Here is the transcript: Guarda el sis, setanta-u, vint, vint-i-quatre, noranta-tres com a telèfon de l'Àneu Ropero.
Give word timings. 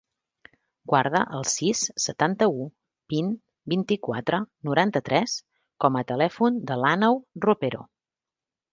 Guarda 0.91 1.19
el 1.39 1.45
sis, 1.51 1.81
setanta-u, 2.05 2.65
vint, 3.15 3.31
vint-i-quatre, 3.75 4.41
noranta-tres 4.71 5.39
com 5.87 6.03
a 6.03 6.07
telèfon 6.15 6.63
de 6.73 6.83
l'Àneu 6.85 7.25
Ropero. 7.49 7.89